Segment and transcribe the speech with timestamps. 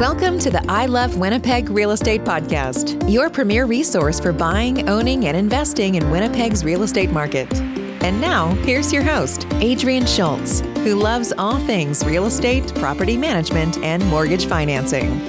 [0.00, 5.26] Welcome to the I Love Winnipeg Real Estate Podcast, your premier resource for buying, owning,
[5.26, 7.52] and investing in Winnipeg's real estate market.
[8.02, 13.76] And now, here's your host, Adrian Schultz, who loves all things real estate, property management,
[13.84, 15.20] and mortgage financing.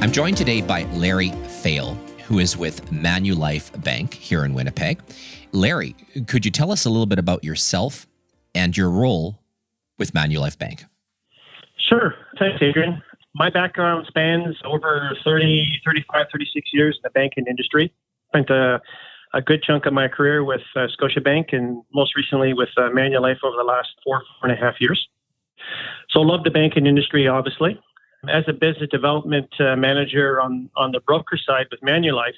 [0.00, 5.02] I'm joined today by Larry Fail, who is with Manulife Bank here in Winnipeg.
[5.52, 5.94] Larry,
[6.28, 8.06] could you tell us a little bit about yourself
[8.54, 9.38] and your role
[9.98, 10.86] with Manulife Bank?
[11.76, 12.14] Sure.
[12.42, 13.00] Thanks, Adrian.
[13.36, 17.94] My background spans over 30, 35, 36 years in the banking industry.
[18.30, 18.80] Spent a,
[19.32, 23.38] a good chunk of my career with uh, Scotiabank and most recently with uh, Manulife
[23.44, 25.06] over the last four, four and a half years.
[26.10, 27.80] So, love the banking industry, obviously.
[28.28, 32.32] As a business development uh, manager on, on the broker side with Manulife,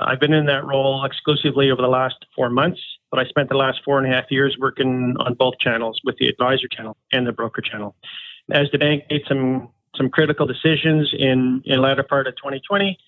[0.00, 3.58] I've been in that role exclusively over the last four months, but I spent the
[3.58, 7.26] last four and a half years working on both channels with the advisor channel and
[7.26, 7.94] the broker channel
[8.50, 12.98] as the bank made some some critical decisions in in latter part of 2020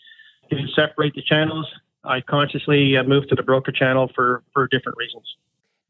[0.51, 1.67] to separate the channels,
[2.05, 5.25] I consciously uh, moved to the broker channel for for different reasons.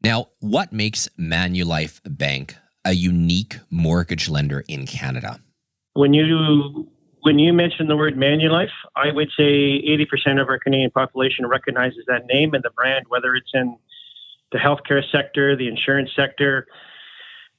[0.03, 5.39] Now, what makes Manulife Bank a unique mortgage lender in Canada?
[5.93, 6.87] When you
[7.21, 12.03] when you mention the word Manulife, I would say 80% of our Canadian population recognizes
[12.07, 13.77] that name and the brand, whether it's in
[14.51, 16.65] the healthcare sector, the insurance sector,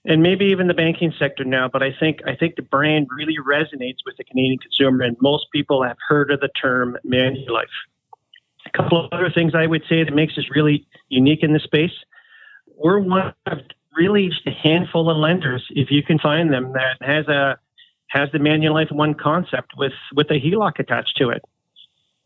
[0.04, 1.68] and maybe even the banking sector now.
[1.68, 5.46] But I think I think the brand really resonates with the Canadian consumer, and most
[5.52, 7.64] people have heard of the term Manulife.
[8.66, 11.64] A couple of other things I would say that makes us really unique in this
[11.64, 11.92] space.
[12.76, 13.58] We're one of
[13.96, 17.58] really just a handful of lenders, if you can find them, that has a
[18.08, 21.42] has the Manulife One concept with with a HELOC attached to it.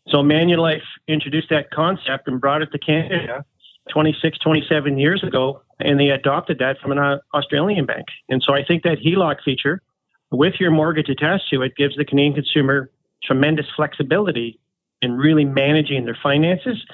[0.08, 3.44] So Manulife introduced that concept and brought it to Canada
[3.92, 8.06] 26, 27 years ago, and they adopted that from an uh, Australian bank.
[8.28, 9.82] And so I think that HELOC feature,
[10.30, 12.90] with your mortgage attached to it, gives the Canadian consumer
[13.22, 14.58] tremendous flexibility
[15.02, 16.84] in really managing their finances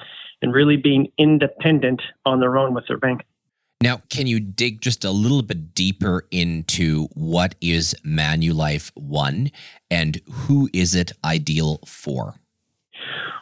[0.41, 3.21] and really being independent on their own with their bank.
[3.81, 9.51] Now, can you dig just a little bit deeper into what is Manulife One
[9.91, 12.35] and who is it ideal for?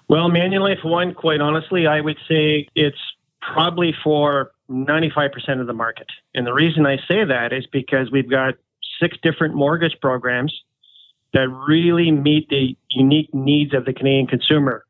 [0.09, 2.97] Well, Manulife One, quite honestly, I would say it's
[3.54, 6.08] probably for 95% of the market.
[6.34, 8.56] And the reason I say that is because we've got
[9.00, 10.54] six different mortgage programs
[11.34, 14.86] that really meet the unique needs of the Canadian consumer.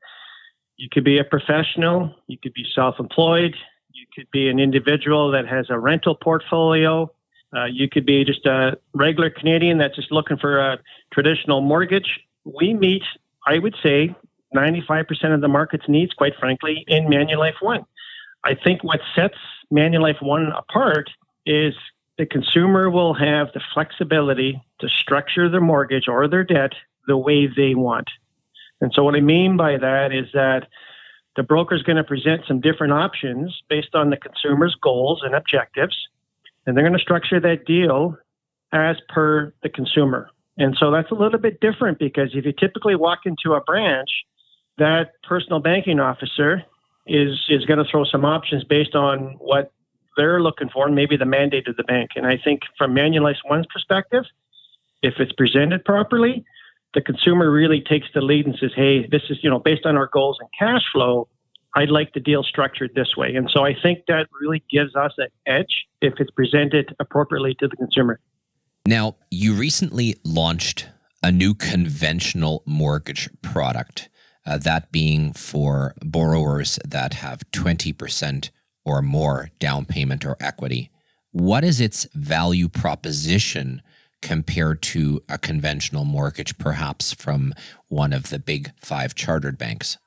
[0.77, 3.55] You could be a professional, you could be self employed,
[3.93, 7.11] you could be an individual that has a rental portfolio,
[7.55, 10.79] uh, you could be just a regular Canadian that's just looking for a
[11.13, 12.19] traditional mortgage.
[12.43, 13.03] We meet,
[13.45, 14.15] I would say,
[14.55, 17.85] 95% of the market's needs, quite frankly, in Manulife One.
[18.43, 19.37] I think what sets
[19.71, 21.09] Manulife One apart
[21.45, 21.73] is
[22.17, 26.73] the consumer will have the flexibility to structure their mortgage or their debt
[27.07, 28.09] the way they want.
[28.79, 30.67] And so, what I mean by that is that
[31.35, 35.33] the broker is going to present some different options based on the consumer's goals and
[35.33, 35.95] objectives,
[36.65, 38.17] and they're going to structure that deal
[38.73, 40.29] as per the consumer.
[40.57, 44.09] And so that's a little bit different because if you typically walk into a branch,
[44.77, 46.63] that personal banking officer
[47.07, 49.71] is is going to throw some options based on what
[50.17, 52.11] they're looking for and maybe the mandate of the bank.
[52.15, 54.23] And I think from Manulife One's perspective,
[55.01, 56.43] if it's presented properly,
[56.93, 59.97] the consumer really takes the lead and says, "Hey, this is you know based on
[59.97, 61.27] our goals and cash flow."
[61.73, 63.33] I'd like the deal structured this way.
[63.33, 67.67] And so I think that really gives us an edge if it's presented appropriately to
[67.69, 68.19] the consumer.
[68.85, 70.89] Now, you recently launched
[71.23, 74.09] a new conventional mortgage product
[74.45, 78.49] uh, that being for borrowers that have 20%
[78.83, 80.89] or more down payment or equity.
[81.31, 83.81] What is its value proposition
[84.21, 87.53] compared to a conventional mortgage, perhaps from
[87.87, 89.97] one of the big five chartered banks?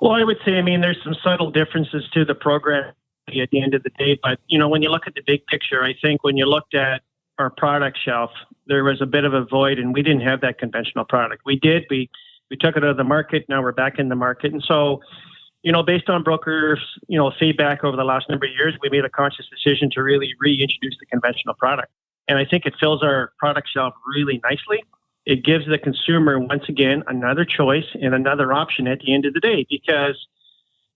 [0.00, 2.92] Well, I would say, I mean, there's some subtle differences to the program
[3.28, 4.18] at the end of the day.
[4.22, 6.74] But, you know, when you look at the big picture, I think when you looked
[6.74, 7.02] at
[7.38, 8.30] our product shelf,
[8.66, 11.42] there was a bit of a void and we didn't have that conventional product.
[11.44, 11.84] We did.
[11.90, 12.10] We
[12.50, 13.44] we took it out of the market.
[13.48, 14.52] Now we're back in the market.
[14.52, 15.00] And so,
[15.62, 18.88] you know, based on brokers, you know, feedback over the last number of years, we
[18.90, 21.92] made a conscious decision to really reintroduce the conventional product.
[22.28, 24.84] And I think it fills our product shelf really nicely.
[25.26, 29.34] It gives the consumer, once again, another choice and another option at the end of
[29.34, 29.66] the day.
[29.68, 30.16] Because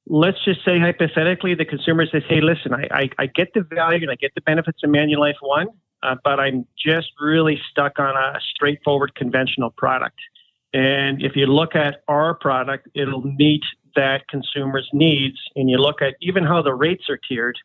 [0.07, 4.03] let's just say, hypothetically, the consumer says, hey, listen, I, I, I get the value
[4.03, 5.69] and I get the benefits of Manulife One,
[6.03, 10.19] uh, but I'm just really stuck on a straightforward conventional product.
[10.73, 13.63] And if you look at our product, it'll meet
[13.95, 15.37] that consumer's needs.
[15.55, 17.59] And you look at even how the rates are tiered,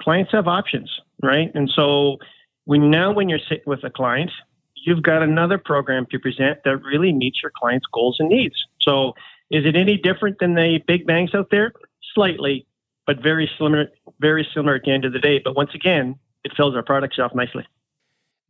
[0.00, 0.90] clients have options,
[1.22, 1.50] right?
[1.54, 2.18] And so
[2.64, 4.30] when now when you're sitting with a client,
[4.74, 8.54] you've got another program to present that really meets your client's goals and needs.
[8.80, 9.12] So,
[9.50, 11.72] is it any different than the big banks out there?
[12.14, 12.66] Slightly,
[13.06, 13.88] but very similar.
[14.20, 15.40] Very similar at the end of the day.
[15.42, 17.66] But once again, it fills our product shelf nicely.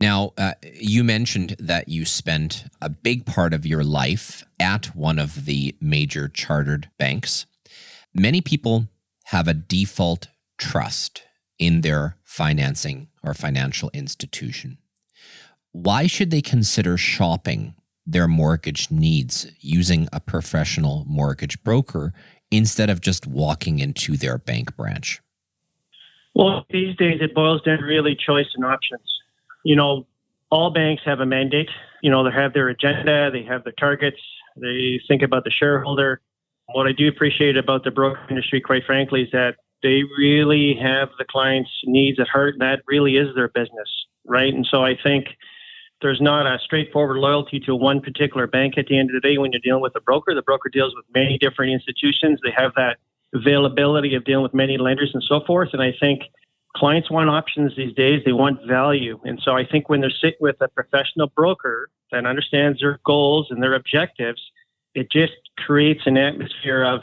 [0.01, 5.19] Now, uh, you mentioned that you spent a big part of your life at one
[5.19, 7.47] of the major chartered banks.
[8.15, 8.89] Many people
[9.27, 11.25] have a default trust
[11.59, 14.79] in their financing or financial institution.
[15.73, 17.75] Why should they consider shopping
[18.07, 22.15] their mortgage needs using a professional mortgage broker
[22.51, 25.21] instead of just walking into their bank branch?
[26.35, 29.18] Well, these days it boils down to really choice and options.
[29.65, 30.07] You know,
[30.51, 31.71] all banks have a mandate.
[32.03, 34.21] You know, they have their agenda, they have their targets,
[34.57, 36.21] they think about the shareholder.
[36.67, 41.09] What I do appreciate about the broker industry, quite frankly, is that they really have
[41.19, 42.57] the client's needs at heart.
[42.59, 43.89] That really is their business,
[44.25, 44.53] right?
[44.53, 45.27] And so I think
[46.03, 49.39] there's not a straightforward loyalty to one particular bank at the end of the day
[49.39, 50.35] when you're dealing with a broker.
[50.35, 52.39] The broker deals with many different institutions.
[52.45, 52.99] They have that
[53.35, 55.71] availability of dealing with many lenders and so forth.
[55.73, 56.23] And I think
[56.77, 58.23] clients want options these days.
[58.25, 59.21] They want value.
[59.25, 63.49] And so I think when they're sitting with a professional broker that understands their goals
[63.51, 64.41] and their objectives,
[64.95, 67.03] it just creates an atmosphere of,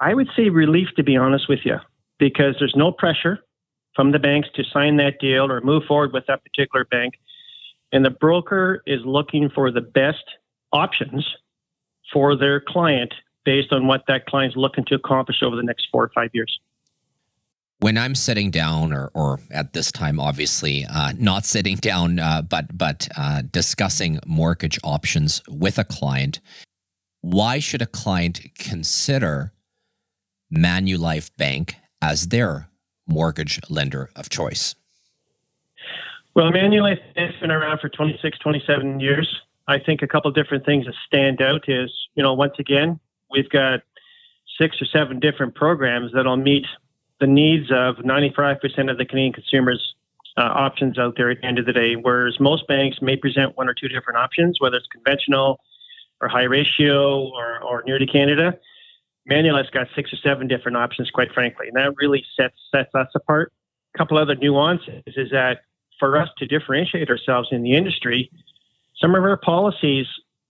[0.00, 1.78] I would say, relief, to be honest with you,
[2.18, 3.38] because there's no pressure
[3.94, 7.14] from the banks to sign that deal or move forward with that particular bank.
[7.92, 10.24] And the broker is looking for the best
[10.72, 11.26] options
[12.12, 13.12] for their client
[13.44, 16.60] based on what that client's looking to accomplish over the next four or five years
[17.82, 22.42] when I'm sitting down, or, or at this time, obviously uh, not sitting down, uh,
[22.42, 26.40] but but uh, discussing mortgage options with a client,
[27.20, 29.52] why should a client consider
[30.54, 32.68] Manulife Bank as their
[33.08, 34.74] mortgage lender of choice?
[36.34, 39.28] Well, Manulife has been around for 26, 27 years.
[39.68, 42.98] I think a couple different things that stand out is, you know, once again,
[43.30, 43.80] we've got
[44.60, 46.64] six or seven different programs that'll meet
[47.22, 49.94] the needs of 95% of the Canadian consumers
[50.36, 53.56] uh, options out there at the end of the day, whereas most banks may present
[53.56, 55.60] one or two different options, whether it's conventional
[56.20, 58.58] or high ratio or, or new to Canada.
[59.24, 63.08] Manulife's got six or seven different options, quite frankly, and that really sets sets us
[63.14, 63.52] apart.
[63.94, 65.60] A couple other nuances is that
[66.00, 68.32] for us to differentiate ourselves in the industry,
[69.00, 70.06] some of our policies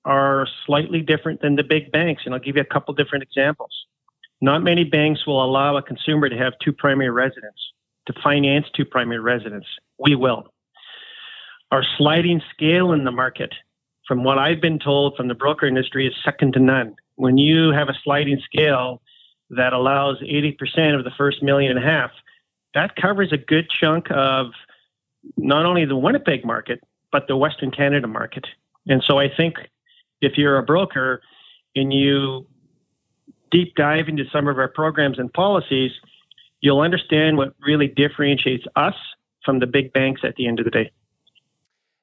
[0.07, 3.73] are slightly different than the big banks, and I'll give you a couple different examples.
[4.43, 7.73] Not many banks will allow a consumer to have two primary residences,
[8.06, 9.71] to finance two primary residences.
[9.99, 10.53] We will.
[11.71, 13.55] Our sliding scale in the market,
[14.06, 16.97] from what I've been told from the broker industry, is second to none.
[17.15, 19.00] When you have a sliding scale
[19.50, 22.11] that allows 80% of the first million and a half,
[22.75, 24.47] that covers a good chunk of
[25.37, 26.81] not only the Winnipeg market,
[27.12, 28.47] but the Western Canada market.
[28.89, 29.55] And so I think
[30.21, 31.23] if you're a broker
[31.77, 32.47] and you
[33.53, 35.93] deep dive into some of our programs and policies,
[36.61, 38.95] you'll understand what really differentiates us
[39.45, 40.91] from the big banks at the end of the day.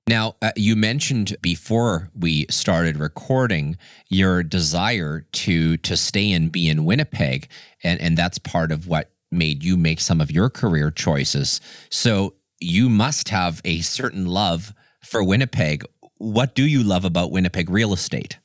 [0.07, 6.68] Now, uh, you mentioned before we started recording your desire to to stay and be
[6.68, 7.48] in Winnipeg,
[7.84, 11.62] and and that's part of what made you make some of your career choices.
[11.92, 14.74] So you must have a certain love
[15.04, 15.86] for Winnipeg.
[16.18, 18.39] What do you love about Winnipeg real estate?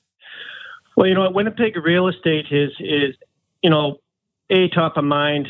[0.96, 3.16] Well, you know, Winnipeg real estate is is
[3.62, 3.98] you know
[4.50, 5.48] a top of mind,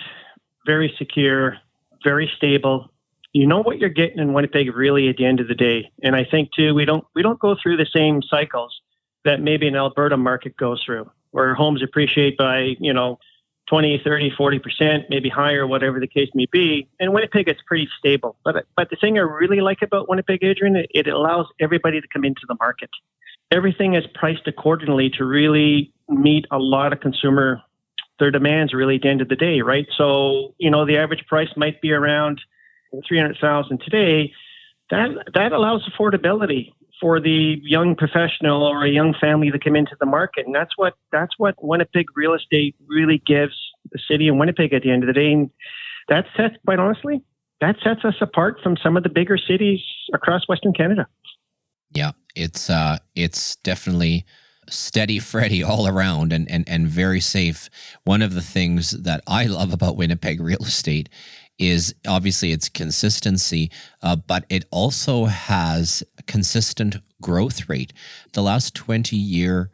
[0.67, 1.59] very secure,
[2.03, 2.91] very stable.
[3.33, 6.17] You know what you're getting in Winnipeg really at the end of the day, and
[6.17, 8.81] I think too we don't we don't go through the same cycles
[9.25, 13.19] that maybe an Alberta market goes through, where homes appreciate by you know
[13.69, 16.87] 20, 30, 40%, maybe higher, whatever the case may be.
[17.01, 18.37] And Winnipeg, it's pretty stable.
[18.45, 22.09] But but the thing I really like about Winnipeg, Adrian, it, it allows everybody to
[22.09, 22.91] come into the market
[23.55, 27.63] everything is priced accordingly to really meet a lot of consumer
[28.19, 29.87] their demands really at the end of the day, right?
[29.97, 32.41] So, you know, the average price might be around
[33.09, 34.33] 300,000 today.
[34.91, 39.97] That that allows affordability for the young professional or a young family to come into
[39.99, 40.47] the market.
[40.47, 43.55] And that's what that's what Winnipeg real estate really gives
[43.91, 45.33] the city of Winnipeg at the end of the day.
[45.33, 45.51] And
[46.09, 47.23] that sets quite honestly,
[47.61, 49.81] that sets us apart from some of the bigger cities
[50.13, 51.09] across Western Canada.
[51.93, 54.25] Yeah, it's uh, it's definitely
[54.69, 57.69] steady Freddy all around and, and and very safe.
[58.05, 61.09] One of the things that I love about Winnipeg real estate
[61.59, 63.71] is obviously its consistency,
[64.03, 67.93] uh, but it also has consistent growth rate.
[68.33, 69.71] The last 20 year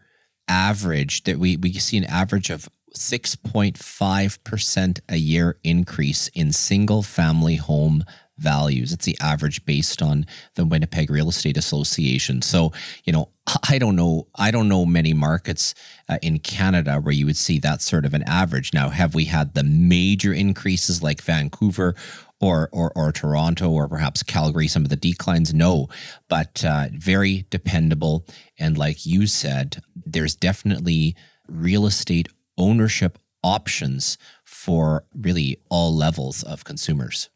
[0.47, 7.57] average that we, we see an average of 6.5% a year increase in single family
[7.57, 8.05] home
[8.41, 8.93] values.
[8.93, 12.43] It's the average based on the Winnipeg Real Estate Association.
[12.43, 12.73] So,
[13.05, 13.29] you know,
[13.69, 14.27] I don't know.
[14.35, 15.75] I don't know many markets
[16.09, 18.73] uh, in Canada where you would see that sort of an average.
[18.73, 21.95] Now, have we had the major increases like Vancouver
[22.41, 24.69] or or, or Toronto or perhaps Calgary?
[24.69, 25.89] Some of the declines, no,
[26.29, 28.27] but uh, very dependable.
[28.59, 31.17] And like you said, there's definitely
[31.49, 37.31] real estate ownership options for really all levels of consumers.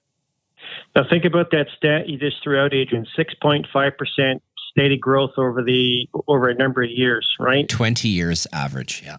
[0.94, 4.40] Now, think about that stat you just threw out, Adrian 6.5%
[4.70, 7.68] steady growth over the over a number of years, right?
[7.68, 9.18] 20 years average, yeah.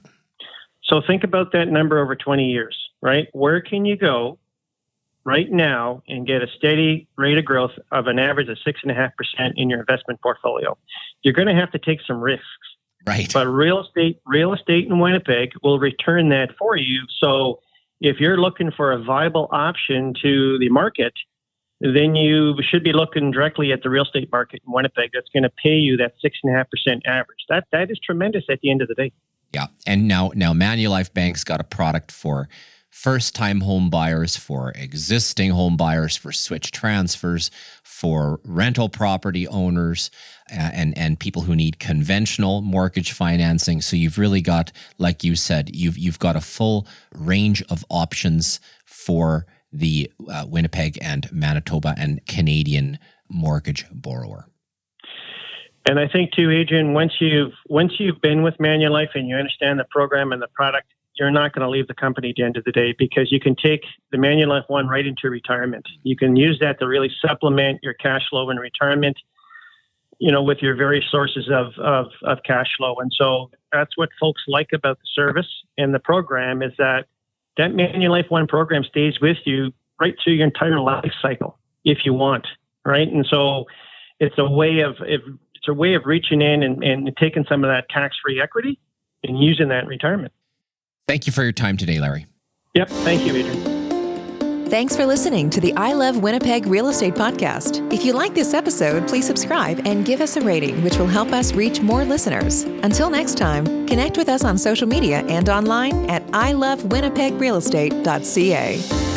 [0.84, 3.28] So think about that number over 20 years, right?
[3.34, 4.38] Where can you go
[5.24, 9.10] right now and get a steady rate of growth of an average of 6.5%
[9.56, 10.78] in your investment portfolio?
[11.24, 12.46] You're going to have to take some risks.
[13.06, 13.32] Right.
[13.32, 17.02] But real estate, real estate in Winnipeg will return that for you.
[17.20, 17.60] So
[18.02, 21.14] if you're looking for a viable option to the market,
[21.82, 25.12] then you should be looking directly at the real estate market in Winnipeg.
[25.14, 27.46] That's going to pay you that six and a half percent average.
[27.50, 29.12] That that is tremendous at the end of the day.
[29.54, 32.50] Yeah, and now now Manulife Bank's got a product for
[32.96, 37.52] first time home buyers, for existing home buyers, for switch transfers,
[37.84, 40.10] for rental property owners,
[40.50, 43.82] and and people who need conventional mortgage financing.
[43.82, 48.62] So you've really got, like you said, you've you've got a full range of options
[48.86, 52.98] for the uh, Winnipeg and Manitoba and Canadian
[53.30, 54.48] mortgage borrower.
[55.88, 59.80] And I think too, Adrian, once you've once you've been with Manulife and you understand
[59.80, 60.88] the program and the product,
[61.18, 63.40] you're not going to leave the company at the end of the day because you
[63.40, 65.86] can take the Manulife one right into retirement.
[66.04, 69.18] You can use that to really supplement your cash flow in retirement,
[70.20, 72.96] you know, with your various sources of, of, of cash flow.
[73.00, 77.06] And so that's what folks like about the service and the program is that
[77.58, 82.14] that Manulife One program stays with you right through your entire life cycle if you
[82.14, 82.46] want,
[82.86, 83.08] right?
[83.08, 83.66] And so
[84.20, 87.70] it's a way of it's a way of reaching in and, and taking some of
[87.70, 88.80] that tax free equity
[89.24, 90.34] and using that in retirement.
[91.08, 92.26] Thank you for your time today, Larry.
[92.74, 92.90] Yep.
[92.90, 93.76] Thank you, Adrian.
[94.70, 97.94] Thanks for listening to the I Love Winnipeg Real Estate Podcast.
[97.94, 101.32] If you like this episode, please subscribe and give us a rating, which will help
[101.32, 102.64] us reach more listeners.
[102.64, 109.15] Until next time, connect with us on social media and online at ilovewinnipegrealestate.ca.